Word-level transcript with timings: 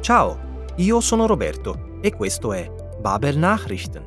Ciao, 0.00 0.64
io 0.76 1.00
sono 1.00 1.26
Roberto 1.26 1.98
e 2.00 2.14
questo 2.14 2.54
è 2.54 2.72
Babel 2.98 3.36
Nachrichten. 3.36 4.06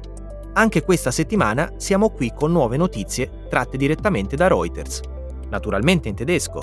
Anche 0.53 0.81
questa 0.81 1.11
settimana 1.11 1.73
siamo 1.77 2.09
qui 2.09 2.31
con 2.35 2.51
nuove 2.51 2.77
notizie 2.77 3.45
tratte 3.47 3.77
direttamente 3.77 4.35
da 4.35 4.47
Reuters, 4.47 5.01
naturalmente 5.49 6.09
in 6.09 6.15
tedesco. 6.15 6.61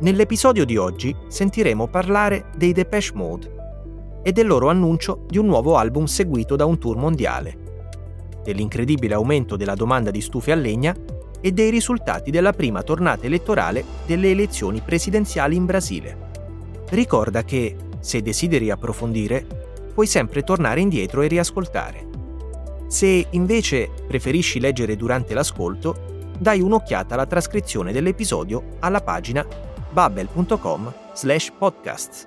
Nell'episodio 0.00 0.64
di 0.64 0.76
oggi 0.76 1.14
sentiremo 1.28 1.86
parlare 1.86 2.46
dei 2.56 2.72
Depeche 2.72 3.12
Mode 3.14 3.54
e 4.24 4.32
del 4.32 4.48
loro 4.48 4.68
annuncio 4.68 5.26
di 5.28 5.38
un 5.38 5.46
nuovo 5.46 5.76
album 5.76 6.06
seguito 6.06 6.56
da 6.56 6.64
un 6.64 6.78
tour 6.78 6.96
mondiale, 6.96 7.56
dell'incredibile 8.42 9.14
aumento 9.14 9.54
della 9.54 9.76
domanda 9.76 10.10
di 10.10 10.20
stufe 10.20 10.50
a 10.50 10.56
legna 10.56 10.92
e 11.40 11.52
dei 11.52 11.70
risultati 11.70 12.32
della 12.32 12.52
prima 12.52 12.82
tornata 12.82 13.26
elettorale 13.26 13.84
delle 14.06 14.32
elezioni 14.32 14.80
presidenziali 14.80 15.54
in 15.54 15.66
Brasile. 15.66 16.30
Ricorda 16.90 17.44
che, 17.44 17.76
se 18.02 18.20
desideri 18.20 18.70
approfondire, 18.70 19.46
puoi 19.94 20.06
sempre 20.06 20.42
tornare 20.42 20.80
indietro 20.80 21.22
e 21.22 21.28
riascoltare. 21.28 22.08
Se 22.88 23.26
invece 23.30 23.88
preferisci 24.06 24.60
leggere 24.60 24.96
durante 24.96 25.32
l'ascolto, 25.32 26.10
dai 26.38 26.60
un'occhiata 26.60 27.14
alla 27.14 27.26
trascrizione 27.26 27.92
dell'episodio 27.92 28.76
alla 28.80 29.00
pagina 29.00 29.46
babbel.com 29.90 30.92
slash 31.14 31.52
podcasts. 31.56 32.26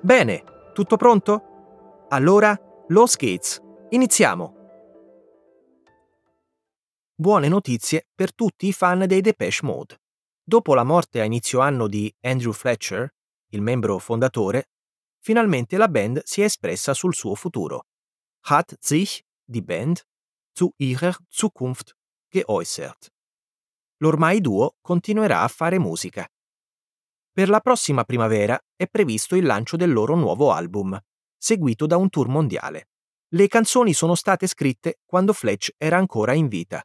Bene, 0.00 0.42
tutto 0.72 0.96
pronto? 0.96 2.06
Allora, 2.08 2.58
Los 2.88 3.12
Skates, 3.12 3.60
iniziamo! 3.90 4.62
Buone 7.16 7.46
notizie 7.46 8.08
per 8.12 8.34
tutti 8.34 8.66
i 8.66 8.72
fan 8.72 9.04
dei 9.06 9.20
Depeche 9.20 9.60
Mode. 9.62 10.00
Dopo 10.42 10.74
la 10.74 10.82
morte 10.82 11.20
a 11.20 11.24
inizio 11.24 11.60
anno 11.60 11.86
di 11.86 12.12
Andrew 12.22 12.52
Fletcher, 12.52 13.13
il 13.54 13.62
membro 13.62 13.98
fondatore, 13.98 14.70
finalmente 15.18 15.76
la 15.76 15.88
band 15.88 16.22
si 16.24 16.42
è 16.42 16.44
espressa 16.44 16.92
sul 16.92 17.14
suo 17.14 17.34
futuro. 17.34 17.86
Hat 18.46 18.76
sich 18.80 19.24
die 19.44 19.62
Band 19.62 20.06
zu 20.52 20.72
ihrer 20.76 21.16
Zukunft 21.28 21.96
geäußert. 22.28 23.10
L'ormai 23.98 24.40
duo 24.40 24.76
continuerà 24.80 25.42
a 25.42 25.48
fare 25.48 25.78
musica. 25.78 26.28
Per 27.32 27.48
la 27.48 27.60
prossima 27.60 28.04
primavera 28.04 28.60
è 28.76 28.86
previsto 28.86 29.34
il 29.34 29.46
lancio 29.46 29.76
del 29.76 29.92
loro 29.92 30.14
nuovo 30.14 30.52
album, 30.52 30.98
seguito 31.36 31.86
da 31.86 31.96
un 31.96 32.10
tour 32.10 32.28
mondiale. 32.28 32.88
Le 33.28 33.48
canzoni 33.48 33.92
sono 33.92 34.14
state 34.14 34.46
scritte 34.46 35.00
quando 35.04 35.32
Fletch 35.32 35.74
era 35.78 35.96
ancora 35.96 36.34
in 36.34 36.48
vita 36.48 36.84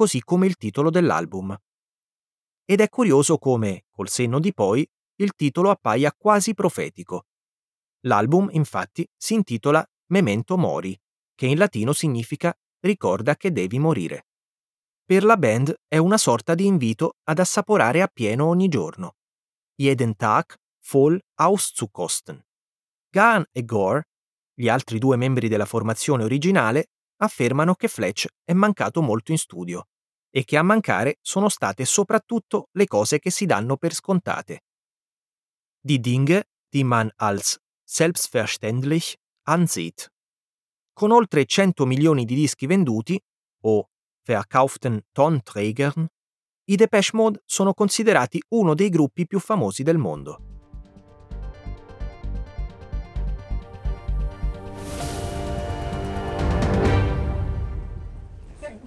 così 0.00 0.22
come 0.22 0.46
il 0.46 0.56
titolo 0.56 0.88
dell'album. 0.88 1.54
Ed 2.64 2.80
è 2.80 2.88
curioso 2.88 3.36
come, 3.36 3.84
col 3.90 4.08
senno 4.08 4.38
di 4.38 4.54
poi, 4.54 4.88
il 5.20 5.34
titolo 5.34 5.70
appaia 5.70 6.12
quasi 6.16 6.54
profetico. 6.54 7.26
L'album, 8.06 8.48
infatti, 8.52 9.06
si 9.16 9.34
intitola 9.34 9.86
Memento 10.06 10.56
Mori, 10.56 10.98
che 11.34 11.46
in 11.46 11.58
latino 11.58 11.92
significa 11.92 12.56
ricorda 12.80 13.36
che 13.36 13.52
devi 13.52 13.78
morire. 13.78 14.26
Per 15.04 15.24
la 15.24 15.36
band 15.36 15.74
è 15.86 15.98
una 15.98 16.16
sorta 16.16 16.54
di 16.54 16.64
invito 16.64 17.16
ad 17.24 17.38
assaporare 17.38 18.00
appieno 18.00 18.46
ogni 18.46 18.68
giorno. 18.68 19.16
Jeden 19.74 20.16
Tag 20.16 20.54
voll 20.90 21.18
auszukosten. 21.34 22.42
Gaan 23.10 23.44
e 23.52 23.64
Gore, 23.64 24.08
gli 24.54 24.68
altri 24.68 24.98
due 24.98 25.16
membri 25.16 25.48
della 25.48 25.66
formazione 25.66 26.24
originale, 26.24 26.90
affermano 27.16 27.74
che 27.74 27.88
Fletch 27.88 28.26
è 28.42 28.54
mancato 28.54 29.02
molto 29.02 29.32
in 29.32 29.38
studio 29.38 29.88
e 30.30 30.44
che 30.44 30.56
a 30.56 30.62
mancare 30.62 31.18
sono 31.20 31.48
state 31.48 31.84
soprattutto 31.84 32.68
le 32.72 32.86
cose 32.86 33.18
che 33.18 33.30
si 33.30 33.44
danno 33.44 33.76
per 33.76 33.92
scontate. 33.92 34.62
Die 35.82 36.00
Dinge, 36.00 36.42
die 36.74 36.84
man 36.84 37.10
als 37.16 37.58
selbstverständlich 37.86 39.16
ansieht. 39.44 40.10
Con 40.94 41.10
oltre 41.10 41.46
100 41.46 41.86
milioni 41.86 42.26
di 42.26 42.34
dischi 42.34 42.66
venduti, 42.66 43.18
o 43.62 43.86
verkauften 44.22 45.00
Tonträgern, 45.12 46.06
i 46.66 46.76
Depeche 46.76 47.16
Mode 47.16 47.40
sono 47.46 47.72
considerati 47.72 48.42
uno 48.50 48.74
dei 48.74 48.90
gruppi 48.90 49.26
più 49.26 49.38
famosi 49.38 49.82
del 49.82 49.96
mondo. 49.96 50.38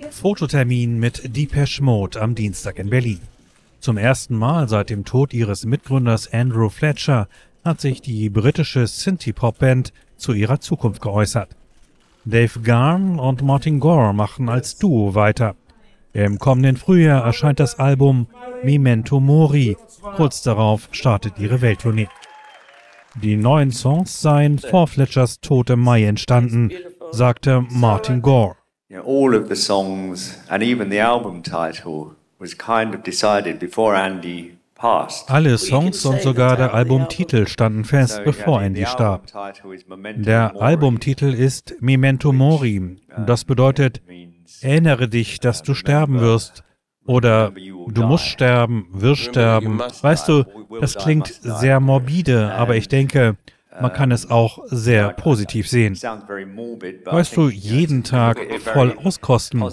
Fototermin 0.10 1.00
mit 1.00 1.26
Depeche 1.28 1.82
Mode 1.82 2.20
am 2.20 2.36
Dienstag 2.36 2.78
in 2.78 2.88
Berlin. 2.88 3.33
Zum 3.84 3.98
ersten 3.98 4.38
Mal 4.38 4.70
seit 4.70 4.90
dem 4.90 5.04
Tod 5.04 5.34
ihres 5.34 5.66
Mitgründers 5.66 6.32
Andrew 6.32 6.70
Fletcher 6.70 7.28
hat 7.66 7.82
sich 7.82 8.02
die 8.02 8.30
britische 8.30 8.88
Synthie-Pop-Band 8.88 9.92
zu 10.16 10.32
ihrer 10.32 10.62
Zukunft 10.62 11.02
geäußert. 11.02 11.50
Dave 12.24 12.62
Garn 12.62 13.20
und 13.20 13.44
Martin 13.44 13.82
Gore 13.82 14.14
machen 14.14 14.48
als 14.48 14.78
Duo 14.78 15.16
weiter. 15.16 15.58
Im 16.14 16.40
kommenden 16.40 16.78
Frühjahr 16.78 17.26
erscheint 17.26 17.60
das 17.60 17.78
Album 17.78 18.28
Memento 18.64 19.20
Mori. 19.20 19.76
Kurz 20.16 20.44
darauf 20.44 20.88
startet 20.92 21.38
ihre 21.38 21.60
Welttournee. 21.60 22.08
Die 23.22 23.36
neuen 23.36 23.74
Songs 23.74 24.22
seien 24.22 24.60
vor 24.60 24.88
Fletchers 24.88 25.42
Tod 25.42 25.70
im 25.70 25.82
Mai 25.82 26.06
entstanden, 26.06 26.72
sagte 27.12 27.66
Martin 27.70 28.22
Gore 28.22 28.56
all 29.06 29.34
of 29.34 29.50
the 29.50 29.56
songs 29.56 30.38
and 30.50 30.62
even 30.62 30.90
the 30.90 31.00
album 31.00 31.42
title 31.42 32.16
Alle 35.28 35.58
Songs 35.58 36.06
und 36.06 36.22
sogar 36.22 36.58
der 36.58 36.74
Albumtitel 36.74 37.48
standen 37.48 37.86
fest, 37.86 38.22
bevor 38.26 38.62
Andy 38.62 38.86
starb. 38.86 39.32
Der 40.16 40.62
Albumtitel 40.62 41.34
ist 41.34 41.76
Memento 41.80 42.34
Mori. 42.34 42.98
Das 43.26 43.46
bedeutet, 43.46 44.02
erinnere 44.62 45.08
dich, 45.08 45.40
dass 45.40 45.64
du 45.64 45.74
sterben 45.74 46.20
wirst. 46.20 46.64
Oder 47.06 47.52
du 47.52 48.04
musst 48.04 48.26
sterben, 48.26 48.88
wirst 48.92 49.24
sterben. 49.24 49.80
Weißt 50.02 50.28
du, 50.28 50.44
das 50.80 50.96
klingt 50.96 51.28
sehr 51.42 51.80
morbide, 51.80 52.54
aber 52.54 52.76
ich 52.76 52.88
denke, 52.88 53.38
man 53.82 53.92
kann 53.94 54.12
es 54.12 54.30
auch 54.30 54.60
sehr 54.68 55.10
positiv 55.14 55.68
sehen. 55.68 55.98
Weißt 57.06 57.38
du, 57.38 57.50
jeden 57.50 58.04
Tag 58.04 58.40
voll 58.60 58.98
auskosten. 59.04 59.64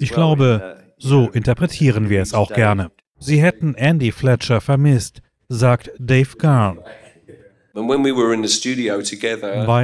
Ich 0.00 0.10
glaube, 0.10 0.78
so 0.98 1.28
interpretieren 1.28 2.08
wir 2.08 2.22
es 2.22 2.34
auch 2.34 2.52
gerne. 2.52 2.90
Sie 3.18 3.40
hätten 3.40 3.74
Andy 3.74 4.12
Fletcher 4.12 4.60
vermisst, 4.60 5.22
sagt 5.48 5.90
Dave 5.98 6.36
Garn. 6.38 6.80
Bei 7.74 7.82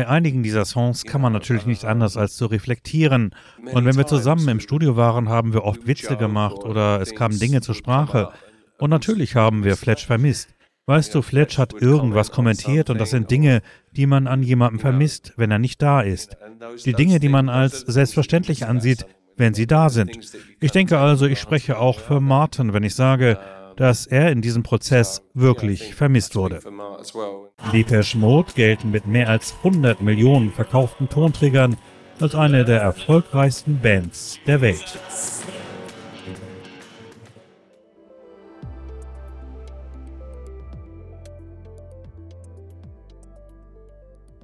einigen 0.08 0.42
dieser 0.42 0.64
Songs 0.64 1.04
kann 1.04 1.20
man 1.20 1.34
natürlich 1.34 1.66
nicht 1.66 1.84
anders 1.84 2.16
als 2.16 2.36
zu 2.36 2.46
reflektieren. 2.46 3.34
Und 3.72 3.84
wenn 3.84 3.96
wir 3.96 4.06
zusammen 4.06 4.48
im 4.48 4.60
Studio 4.60 4.96
waren, 4.96 5.28
haben 5.28 5.52
wir 5.52 5.64
oft 5.64 5.86
Witze 5.86 6.16
gemacht 6.16 6.64
oder 6.64 7.02
es 7.02 7.14
kamen 7.14 7.38
Dinge 7.38 7.60
zur 7.60 7.74
Sprache. 7.74 8.30
Und 8.78 8.88
natürlich 8.88 9.36
haben 9.36 9.64
wir 9.64 9.76
Fletch 9.76 10.06
vermisst. 10.06 10.54
Weißt 10.86 11.14
du, 11.14 11.22
Fletch 11.22 11.58
hat 11.58 11.74
irgendwas 11.74 12.30
kommentiert 12.30 12.90
und 12.90 12.98
das 12.98 13.10
sind 13.10 13.30
Dinge, 13.30 13.62
die 13.92 14.06
man 14.06 14.26
an 14.26 14.42
jemandem 14.42 14.80
vermisst, 14.80 15.34
wenn 15.36 15.50
er 15.50 15.58
nicht 15.58 15.80
da 15.80 16.00
ist. 16.00 16.36
Die 16.84 16.94
Dinge, 16.94 17.20
die 17.20 17.28
man 17.28 17.48
als 17.48 17.80
selbstverständlich 17.80 18.66
ansieht, 18.66 19.06
wenn 19.42 19.54
sie 19.54 19.66
da 19.66 19.90
sind. 19.90 20.16
Ich 20.60 20.70
denke 20.70 20.98
also, 20.98 21.26
ich 21.26 21.40
spreche 21.40 21.76
auch 21.76 21.98
für 21.98 22.20
Martin, 22.20 22.72
wenn 22.72 22.84
ich 22.84 22.94
sage, 22.94 23.40
dass 23.76 24.06
er 24.06 24.30
in 24.30 24.40
diesem 24.40 24.62
Prozess 24.62 25.20
wirklich 25.34 25.96
vermisst 25.96 26.36
wurde. 26.36 26.60
Depeche 27.72 28.16
Mode 28.18 28.52
gelten 28.54 28.92
mit 28.92 29.08
mehr 29.08 29.28
als 29.28 29.52
100 29.64 30.00
Millionen 30.00 30.52
verkauften 30.52 31.08
Tonträgern 31.08 31.76
als 32.20 32.36
eine 32.36 32.64
der 32.64 32.82
erfolgreichsten 32.82 33.80
Bands 33.80 34.38
der 34.46 34.60
Welt. 34.60 34.96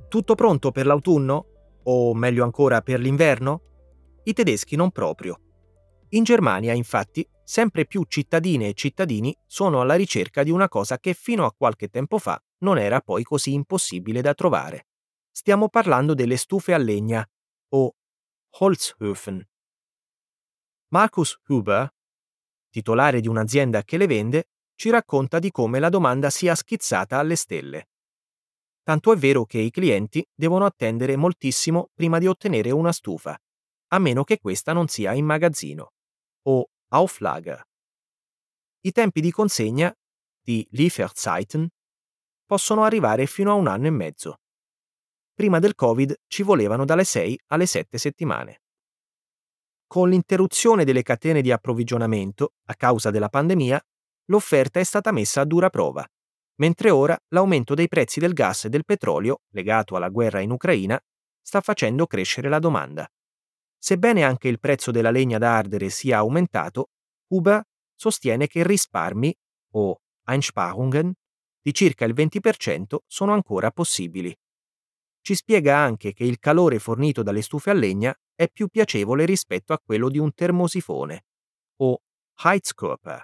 Tutto 0.08 0.34
pronto 0.34 0.72
per 0.72 0.86
l'autunno? 0.86 1.44
O 1.84 2.14
meglio 2.14 2.42
ancora 2.42 2.80
per 2.80 2.98
l'inverno? 2.98 3.60
I 4.28 4.34
tedeschi 4.34 4.76
non 4.76 4.90
proprio. 4.90 5.40
In 6.10 6.22
Germania, 6.22 6.74
infatti, 6.74 7.26
sempre 7.42 7.86
più 7.86 8.04
cittadine 8.06 8.68
e 8.68 8.74
cittadini 8.74 9.34
sono 9.46 9.80
alla 9.80 9.94
ricerca 9.94 10.42
di 10.42 10.50
una 10.50 10.68
cosa 10.68 10.98
che 10.98 11.14
fino 11.14 11.46
a 11.46 11.52
qualche 11.52 11.88
tempo 11.88 12.18
fa 12.18 12.38
non 12.58 12.76
era 12.76 13.00
poi 13.00 13.22
così 13.22 13.54
impossibile 13.54 14.20
da 14.20 14.34
trovare. 14.34 14.88
Stiamo 15.30 15.70
parlando 15.70 16.12
delle 16.12 16.36
stufe 16.36 16.74
a 16.74 16.76
legna, 16.76 17.26
o 17.70 17.94
Holzhöfen. 18.58 19.40
Markus 20.88 21.38
Huber, 21.46 21.90
titolare 22.68 23.20
di 23.20 23.28
un'azienda 23.28 23.82
che 23.82 23.96
le 23.96 24.06
vende, 24.06 24.50
ci 24.74 24.90
racconta 24.90 25.38
di 25.38 25.50
come 25.50 25.78
la 25.78 25.88
domanda 25.88 26.28
sia 26.28 26.54
schizzata 26.54 27.18
alle 27.18 27.36
stelle 27.36 27.88
tanto 28.88 29.12
è 29.12 29.16
vero 29.18 29.44
che 29.44 29.58
i 29.58 29.70
clienti 29.70 30.26
devono 30.34 30.64
attendere 30.64 31.14
moltissimo 31.14 31.90
prima 31.92 32.18
di 32.18 32.26
ottenere 32.26 32.70
una 32.70 32.90
stufa, 32.90 33.38
a 33.88 33.98
meno 33.98 34.24
che 34.24 34.38
questa 34.38 34.72
non 34.72 34.88
sia 34.88 35.12
in 35.12 35.24
magazzino, 35.24 35.92
o 36.42 36.66
Auflager. 36.88 37.62
I 38.80 38.92
tempi 38.92 39.20
di 39.20 39.30
consegna, 39.30 39.94
di 40.40 40.66
Lieferzeiten, 40.70 41.68
possono 42.46 42.84
arrivare 42.84 43.26
fino 43.26 43.50
a 43.50 43.54
un 43.54 43.66
anno 43.66 43.86
e 43.86 43.90
mezzo. 43.90 44.38
prima 45.38 45.60
del 45.60 45.76
Covid 45.76 46.16
ci 46.26 46.42
volevano 46.42 46.84
dalle 46.84 47.04
6 47.04 47.38
alle 47.48 47.66
7 47.66 47.96
settimane. 47.96 48.62
Con 49.86 50.08
l'interruzione 50.08 50.84
delle 50.84 51.02
catene 51.02 51.42
di 51.42 51.52
approvvigionamento 51.52 52.54
a 52.66 52.74
causa 52.74 53.10
della 53.10 53.28
pandemia, 53.28 53.80
l'offerta 54.26 54.80
è 54.80 54.84
stata 54.84 55.12
messa 55.12 55.42
a 55.42 55.44
dura 55.44 55.70
prova, 55.70 56.04
mentre 56.56 56.90
ora 56.90 57.16
l'aumento 57.28 57.74
dei 57.74 57.86
prezzi 57.86 58.18
del 58.18 58.32
gas 58.32 58.64
e 58.64 58.68
del 58.68 58.84
petrolio, 58.84 59.42
legato 59.50 59.94
alla 59.94 60.08
guerra 60.08 60.40
in 60.40 60.50
Ucraina, 60.50 61.00
sta 61.40 61.60
facendo 61.60 62.06
crescere 62.06 62.48
la 62.48 62.58
domanda. 62.58 63.08
Sebbene 63.78 64.24
anche 64.24 64.48
il 64.48 64.58
prezzo 64.58 64.90
della 64.90 65.10
legna 65.10 65.38
da 65.38 65.56
ardere 65.56 65.88
sia 65.88 66.18
aumentato, 66.18 66.90
Huber 67.28 67.62
sostiene 67.94 68.46
che 68.46 68.66
risparmi, 68.66 69.34
o 69.72 70.00
Einsparungen, 70.26 71.12
di 71.60 71.72
circa 71.72 72.04
il 72.04 72.14
20% 72.14 72.98
sono 73.06 73.32
ancora 73.32 73.70
possibili. 73.70 74.36
Ci 75.20 75.34
spiega 75.34 75.76
anche 75.76 76.12
che 76.12 76.24
il 76.24 76.38
calore 76.38 76.78
fornito 76.78 77.22
dalle 77.22 77.42
stufe 77.42 77.70
a 77.70 77.74
legna 77.74 78.14
è 78.34 78.48
più 78.48 78.68
piacevole 78.68 79.24
rispetto 79.24 79.72
a 79.72 79.80
quello 79.84 80.08
di 80.08 80.18
un 80.18 80.32
termosifone, 80.32 81.26
o 81.82 82.00
Heizkörper. 82.42 83.22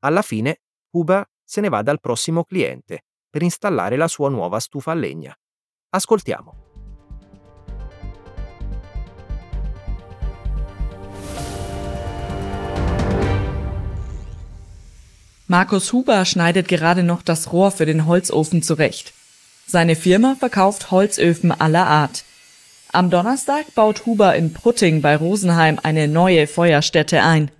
Alla 0.00 0.22
fine, 0.22 0.62
Huber 0.90 1.28
se 1.42 1.60
ne 1.60 1.68
va 1.68 1.82
dal 1.82 2.00
prossimo 2.00 2.44
cliente 2.44 3.04
per 3.28 3.42
installare 3.42 3.96
la 3.96 4.08
sua 4.08 4.28
nuova 4.28 4.60
stufa 4.60 4.92
a 4.92 4.94
legna. 4.94 5.36
Ascoltiamo. 5.90 6.71
Markus 15.52 15.92
Huber 15.92 16.24
schneidet 16.24 16.66
gerade 16.66 17.02
noch 17.02 17.20
das 17.20 17.52
Rohr 17.52 17.72
für 17.72 17.84
den 17.84 18.06
Holzofen 18.06 18.62
zurecht. 18.62 19.12
Seine 19.66 19.96
Firma 19.96 20.34
verkauft 20.34 20.90
Holzöfen 20.90 21.52
aller 21.52 21.86
Art. 21.86 22.24
Am 22.90 23.10
Donnerstag 23.10 23.74
baut 23.74 24.06
Huber 24.06 24.34
in 24.34 24.54
Prutting 24.54 25.02
bei 25.02 25.14
Rosenheim 25.14 25.78
eine 25.82 26.08
neue 26.08 26.46
Feuerstätte 26.46 27.22
ein. 27.22 27.50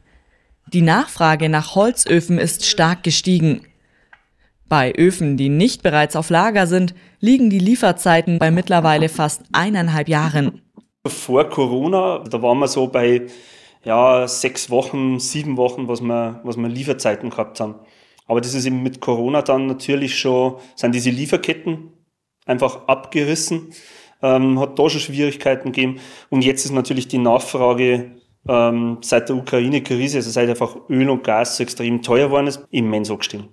Die 0.73 0.81
Nachfrage 0.81 1.51
nach 1.51 1.75
Holzöfen 1.75 2.39
ist 2.39 2.65
stark 2.65 3.03
gestiegen. 3.03 3.67
Bei 4.71 4.95
Öfen, 4.95 5.37
die 5.37 5.51
nicht 5.51 5.83
bereits 5.83 6.17
auf 6.17 6.31
Lager 6.31 6.67
sind, 6.67 6.95
liegen 7.21 7.51
die 7.51 7.59
Lieferzeiten 7.59 8.39
bei 8.39 8.51
mittlerweile 8.51 9.11
fast 9.11 9.43
eineinhalb 9.53 10.09
Jahren. 10.09 10.63
Vor 11.07 11.47
Corona, 11.51 12.21
da 12.21 12.41
waren 12.41 12.59
wir 12.59 12.69
so 12.69 12.87
bei 12.87 13.27
ja, 13.85 14.29
sechs 14.29 14.71
Wochen, 14.71 15.19
sieben 15.19 15.57
Wochen, 15.57 15.89
was 15.89 16.01
wir, 16.01 16.41
was 16.45 16.57
wir 16.57 16.69
Lieferzeiten 16.69 17.31
gehabt 17.31 17.61
haben. 17.61 17.77
Aber 18.27 18.41
das 18.41 18.55
ist 18.55 18.65
eben 18.67 18.83
mit 18.83 19.01
Corona 19.01 19.43
dann 19.43 19.67
natürlich 19.67 20.19
schon, 20.19 20.57
sind 20.77 20.95
diese 20.95 21.11
Lieferketten 21.11 21.93
einfach 22.47 22.87
abgerissen, 22.87 23.73
ähm, 24.23 24.61
hat 24.61 24.79
da 24.79 24.89
schon 24.89 25.01
Schwierigkeiten 25.01 25.73
gegeben. 25.73 26.01
Und 26.31 26.45
jetzt 26.45 26.65
ist 26.65 26.71
natürlich 26.71 27.09
die 27.09 27.19
Nachfrage 27.19 28.13
ähm, 28.49 28.99
seit 29.03 29.29
der 29.29 29.37
Ukraine-Krise, 29.37 30.19
also 30.19 30.31
seit 30.31 30.49
einfach 30.49 30.77
Öl 30.89 31.11
und 31.11 31.25
Gas 31.25 31.57
so 31.57 31.63
extrem 31.63 32.03
teuer 32.03 32.27
geworden 32.27 32.47
ist, 32.47 32.67
immens 32.71 33.11
angestiegen. 33.11 33.49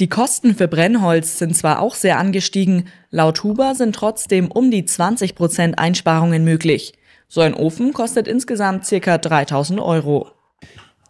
Die 0.00 0.08
Kosten 0.08 0.54
für 0.54 0.68
Brennholz 0.68 1.38
sind 1.38 1.54
zwar 1.54 1.80
auch 1.80 1.94
sehr 1.94 2.18
angestiegen, 2.18 2.88
laut 3.10 3.44
Huber 3.44 3.74
sind 3.74 3.94
trotzdem 3.94 4.50
um 4.50 4.70
die 4.70 4.86
20 4.86 5.34
Prozent 5.34 5.78
Einsparungen 5.78 6.44
möglich. 6.44 6.94
So 7.28 7.40
ein 7.40 7.54
Ofen 7.54 7.92
kostet 7.92 8.28
insgesamt 8.28 8.88
ca. 8.88 9.18
3000 9.18 9.80
Euro. 9.80 10.28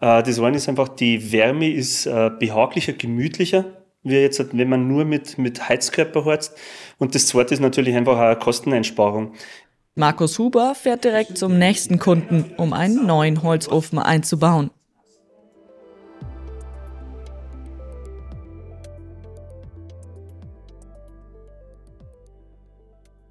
Äh, 0.00 0.22
das 0.22 0.38
eine 0.38 0.56
ist 0.56 0.68
einfach, 0.68 0.88
die 0.88 1.32
Wärme 1.32 1.70
ist 1.70 2.06
äh, 2.06 2.30
behaglicher, 2.38 2.94
gemütlicher, 2.94 3.64
wie 4.02 4.16
jetzt, 4.16 4.56
wenn 4.56 4.68
man 4.68 4.88
nur 4.88 5.04
mit, 5.04 5.36
mit 5.36 5.68
Heizkörper 5.68 6.24
heizt. 6.24 6.56
Und 6.98 7.14
das 7.14 7.26
zweite 7.26 7.54
ist 7.54 7.60
natürlich 7.60 7.94
einfach 7.94 8.18
eine 8.18 8.36
Kosteneinsparung. 8.36 9.34
Markus 9.94 10.38
Huber 10.38 10.74
fährt 10.74 11.04
direkt 11.04 11.38
zum 11.38 11.58
nächsten 11.58 11.98
Kunden, 11.98 12.52
um 12.56 12.72
einen 12.72 13.06
neuen 13.06 13.42
Holzofen 13.42 13.98
einzubauen. 13.98 14.70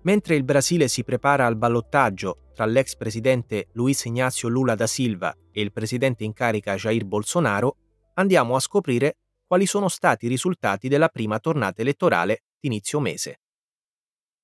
Mentre 0.03 0.35
il 0.35 0.43
Brasile 0.43 0.87
si 0.87 1.01
prepara 1.01 1.47
al 1.47 1.55
ballottaggio 1.55 2.44
tra 2.55 2.65
l'ex 2.65 2.95
presidente 2.95 3.67
Luiz 3.73 4.05
Ignacio 4.05 4.47
Lula 4.47 4.75
da 4.75 4.87
Silva 4.87 5.35
e 5.51 5.59
il 5.59 5.73
presidente 5.73 6.23
in 6.23 6.31
carica 6.31 6.75
Jair 6.75 7.03
Bolsonaro, 7.03 7.75
andiamo 8.13 8.55
a 8.55 8.61
scoprire 8.61 9.17
quali 9.45 9.65
sono 9.65 9.89
stati 9.89 10.27
i 10.27 10.29
risultati 10.29 10.87
della 10.87 11.09
prima 11.09 11.39
tornata 11.39 11.81
elettorale 11.81 12.45
d'inizio 12.57 13.01
mese. 13.01 13.41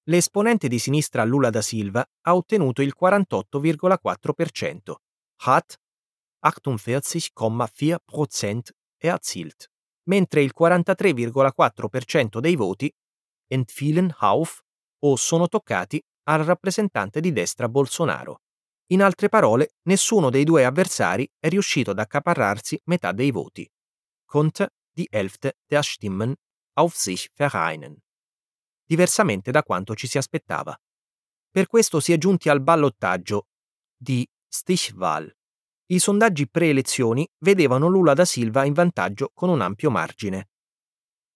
L'esponente 0.10 0.68
di 0.68 0.78
sinistra 0.78 1.24
Lula 1.24 1.50
da 1.50 1.62
Silva 1.62 2.06
ha 2.24 2.36
ottenuto 2.36 2.82
il 2.82 2.94
48,4%, 3.00 4.94
hat 5.44 5.80
48,4% 6.46 8.60
erzielt, 8.98 9.72
mentre 10.10 10.42
il 10.42 10.52
43,4% 10.58 12.40
dei 12.40 12.58
voti 12.58 12.94
entfielen 13.48 14.14
auf 14.20 14.62
o 15.00 15.16
sono 15.16 15.48
toccati 15.48 16.04
al 16.24 16.44
rappresentante 16.44 17.20
di 17.20 17.32
destra 17.32 17.68
Bolsonaro. 17.68 18.42
In 18.88 19.02
altre 19.02 19.30
parole, 19.30 19.76
nessuno 19.84 20.30
dei 20.30 20.44
due 20.44 20.66
avversari 20.66 21.30
è 21.40 21.48
riuscito 21.48 21.92
ad 21.92 22.00
accaparrarsi 22.00 22.80
metà 22.86 23.12
dei 23.12 23.32
voti. 23.32 23.70
Konnte 24.26 24.74
die 24.94 25.08
Hälfte 25.10 25.58
der 25.66 25.84
Stimmen 25.84 26.36
auf 26.74 26.96
sich 26.96 27.30
vereinen. 27.34 27.98
Diversamente 28.86 29.52
da 29.52 29.64
quanto 29.64 29.96
ci 29.96 30.08
si 30.08 30.18
aspettava. 30.18 30.78
Per 31.50 31.68
questo 31.68 32.00
si 32.00 32.12
è 32.14 32.18
giunti 32.18 32.50
al 32.50 32.62
ballottaggio 32.62 33.48
di 33.96 34.28
Stichwahl. 34.48 35.34
I 35.88 36.00
sondaggi 36.00 36.50
preelezioni 36.50 37.28
vedevano 37.40 37.88
Lula 37.88 38.14
da 38.14 38.26
Silva 38.26 38.64
in 38.64 38.74
vantaggio 38.74 39.32
con 39.34 39.50
un 39.50 39.62
ampio 39.62 39.92
margine. 39.92 40.50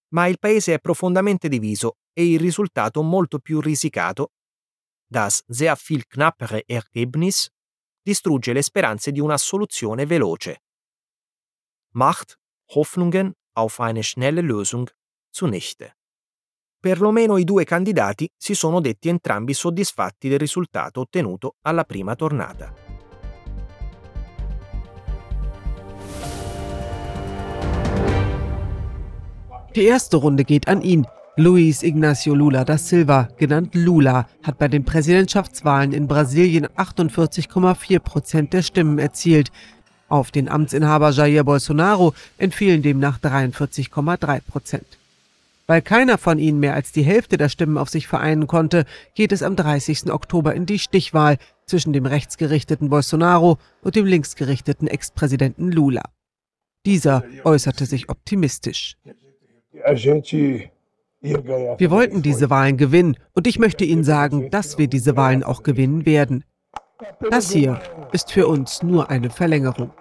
Ma 0.09 0.27
il 0.27 0.39
paese 0.39 0.75
è 0.75 0.79
profondamente 0.79 1.49
diviso 1.49 1.97
e 2.13 2.31
il 2.31 2.39
risultato 2.39 3.01
molto 3.01 3.39
più 3.39 3.59
risicato, 3.59 4.31
das 5.15 5.43
sehr 5.47 5.75
viel 5.77 6.03
knappere 6.03 6.63
Ergebnis, 6.67 7.49
distrugge 8.03 8.51
le 8.51 8.61
speranze 8.61 9.11
di 9.11 9.21
una 9.21 9.37
soluzione 9.37 10.05
veloce. 10.05 10.57
Macht 11.93 12.37
Hoffnungen 12.73 13.33
auf 13.53 13.79
eine 13.79 14.03
schnelle 14.03 14.41
Lösung 14.41 14.89
zunichte. 15.31 15.95
Perlomeno 16.81 17.37
i 17.37 17.45
due 17.45 17.63
candidati 17.63 18.29
si 18.37 18.53
sono 18.53 18.81
detti 18.81 19.07
entrambi 19.07 19.53
soddisfatti 19.53 20.27
del 20.27 20.39
risultato 20.39 20.99
ottenuto 20.99 21.55
alla 21.61 21.85
prima 21.85 22.15
tornata. 22.15 22.73
Die 29.73 29.85
erste 29.85 30.17
Runde 30.17 30.43
geht 30.43 30.67
an 30.67 30.81
ihn. 30.81 31.05
Luis 31.37 31.83
Ignacio 31.83 32.33
Lula 32.33 32.63
da 32.63 32.77
Silva, 32.77 33.27
genannt 33.35 33.75
Lula, 33.75 34.29
hat 34.41 34.57
bei 34.57 34.69
den 34.69 34.85
Präsidentschaftswahlen 34.85 35.91
in 35.91 36.07
Brasilien 36.07 36.65
48,4 36.65 37.99
Prozent 37.99 38.53
der 38.53 38.61
Stimmen 38.61 38.99
erzielt. 38.99 39.51
Auf 40.07 40.31
den 40.31 40.47
Amtsinhaber 40.47 41.09
Jair 41.09 41.43
Bolsonaro 41.43 42.13
entfielen 42.37 42.81
demnach 42.83 43.19
43,3 43.19 44.41
Prozent. 44.47 44.85
Weil 45.67 45.81
keiner 45.81 46.17
von 46.17 46.39
ihnen 46.39 46.61
mehr 46.61 46.73
als 46.73 46.93
die 46.93 47.03
Hälfte 47.03 47.35
der 47.35 47.49
Stimmen 47.49 47.77
auf 47.77 47.89
sich 47.89 48.07
vereinen 48.07 48.47
konnte, 48.47 48.85
geht 49.13 49.33
es 49.33 49.43
am 49.43 49.57
30. 49.57 50.13
Oktober 50.13 50.55
in 50.55 50.65
die 50.65 50.79
Stichwahl 50.79 51.37
zwischen 51.65 51.91
dem 51.91 52.05
rechtsgerichteten 52.05 52.89
Bolsonaro 52.89 53.57
und 53.81 53.97
dem 53.97 54.05
linksgerichteten 54.05 54.87
Ex-Präsidenten 54.87 55.69
Lula. 55.69 56.03
Dieser 56.85 57.25
äußerte 57.43 57.85
sich 57.85 58.07
optimistisch. 58.07 58.95
Wir 61.21 61.91
wollten 61.91 62.21
diese 62.21 62.49
Wahlen 62.49 62.77
gewinnen 62.77 63.17
und 63.33 63.47
ich 63.47 63.57
möchte 63.59 63.83
Ihnen 63.83 64.03
sagen, 64.03 64.49
dass 64.51 64.77
wir 64.77 64.87
diese 64.87 65.15
Wahlen 65.15 65.43
auch 65.43 65.63
gewinnen 65.63 66.05
werden. 66.05 66.43
Das 67.29 67.51
hier 67.51 67.81
ist 68.11 68.31
für 68.31 68.47
uns 68.47 68.83
nur 68.83 69.09
eine 69.09 69.29
Verlängerung. 69.29 69.91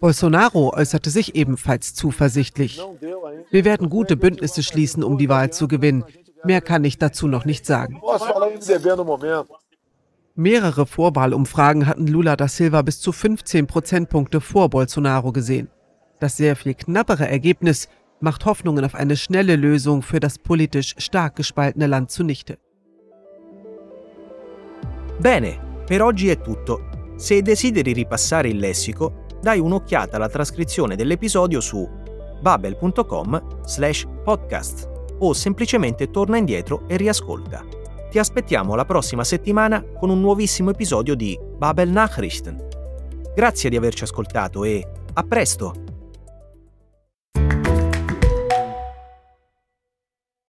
Bolsonaro 0.00 0.72
äußerte 0.74 1.10
sich 1.10 1.34
ebenfalls 1.34 1.94
zuversichtlich. 1.94 2.80
Wir 3.50 3.64
werden 3.64 3.90
gute 3.90 4.16
Bündnisse 4.16 4.62
schließen, 4.62 5.02
um 5.02 5.18
die 5.18 5.28
Wahl 5.28 5.52
zu 5.52 5.66
gewinnen. 5.66 6.04
Mehr 6.44 6.60
kann 6.60 6.84
ich 6.84 6.98
dazu 6.98 7.26
noch 7.26 7.44
nicht 7.44 7.66
sagen. 7.66 8.00
Mehrere 10.36 10.86
Vorwahlumfragen 10.86 11.88
hatten 11.88 12.06
Lula 12.06 12.36
da 12.36 12.46
Silva 12.46 12.82
bis 12.82 13.00
zu 13.00 13.10
15 13.10 13.66
Prozentpunkte 13.66 14.40
vor 14.40 14.70
Bolsonaro 14.70 15.32
gesehen. 15.32 15.68
Das 16.20 16.36
sehr 16.36 16.54
viel 16.54 16.74
knappere 16.74 17.28
Ergebnis 17.28 17.88
macht 18.20 18.44
Hoffnungen 18.44 18.84
auf 18.84 18.94
eine 18.94 19.16
schnelle 19.16 19.56
Lösung 19.56 20.02
für 20.02 20.20
das 20.20 20.38
politisch 20.38 20.94
stark 20.98 21.36
gespaltene 21.36 21.86
Land 21.86 22.10
zunichte. 22.10 22.58
Bene, 25.18 25.58
per 25.86 26.02
oggi 26.02 26.28
è 26.28 26.40
tutto. 26.40 26.88
Se 27.16 27.42
desideri 27.42 27.92
ripassare 27.92 28.48
il 28.48 28.58
lessico, 28.58 29.24
dai 29.40 29.58
un'occhiata 29.58 30.16
alla 30.16 30.28
trascrizione 30.28 30.96
dell'episodio 30.96 31.60
su 31.60 31.88
babel.com 32.40 33.64
slash 33.64 34.06
podcast 34.24 34.88
o 35.18 35.32
semplicemente 35.32 36.10
torna 36.10 36.36
indietro 36.36 36.86
e 36.86 36.96
riascolta. 36.96 37.64
Ti 38.10 38.18
aspettiamo 38.18 38.74
la 38.74 38.84
prossima 38.84 39.24
settimana 39.24 39.82
con 39.82 40.10
un 40.10 40.20
nuovissimo 40.20 40.70
episodio 40.70 41.14
di 41.14 41.38
Babel 41.56 41.90
Nachrichten. 41.90 42.66
Grazie 43.34 43.70
di 43.70 43.76
averci 43.76 44.04
ascoltato 44.04 44.64
e 44.64 44.86
a 45.12 45.22
presto! 45.24 45.87